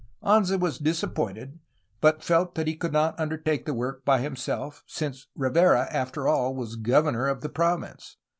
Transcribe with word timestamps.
Anza 0.23 0.59
was 0.59 0.79
disappointed, 0.79 1.59
but 1.99 2.23
felt 2.23 2.55
that 2.55 2.65
he 2.65 2.75
could 2.75 2.91
not 2.91 3.19
undertake 3.19 3.67
the 3.67 3.73
work 3.75 4.03
by 4.03 4.19
himself, 4.19 4.83
since 4.87 5.27
Rivera, 5.35 5.87
after 5.91 6.27
all, 6.27 6.55
was 6.55 6.75
governor 6.75 7.27
of 7.27 7.41
the 7.41 7.49
province. 7.49 8.17